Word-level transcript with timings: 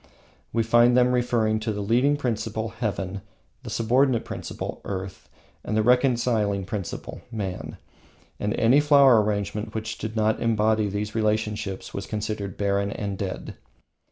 We 0.51 0.63
find 0.63 0.97
them 0.97 1.11
referring 1.11 1.59
to 1.59 1.71
the 1.71 1.81
Leading 1.83 2.17
Principle 2.17 2.69
(Heaven), 2.69 3.21
the 3.61 3.69
Subordinate 3.69 4.25
Principle 4.25 4.81
(Earth), 4.83 5.29
the 5.63 5.83
Reconciling 5.83 6.65
Principle 6.65 7.21
(Man), 7.31 7.77
and 8.39 8.55
any 8.55 8.79
flower 8.79 9.21
arrangement 9.21 9.75
which 9.75 9.99
did 9.99 10.15
not 10.15 10.41
embody 10.41 10.87
these 10.89 11.11
principles 11.11 11.93
was 11.93 12.07
considered 12.07 12.57
barren 12.57 12.89
and 12.91 13.15
dead. 13.15 13.53